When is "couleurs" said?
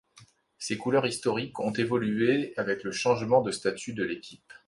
0.79-1.05